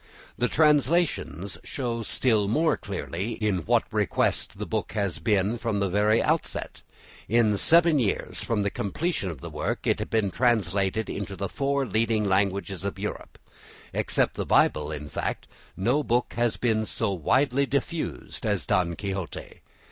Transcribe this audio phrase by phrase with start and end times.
[0.35, 5.91] The translations show still more clearly in what request the book has been from the
[5.91, 6.81] very outset.
[7.29, 11.47] In seven years from the completion of the work it had been translated into the
[11.49, 13.37] four leading languages of Europe.
[13.93, 19.61] Except the Bible, in fact, no book has been so widely diffused as "Don Quixote."